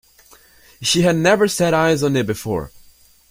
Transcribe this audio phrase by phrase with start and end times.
[0.81, 2.71] She had never set eyes on it before.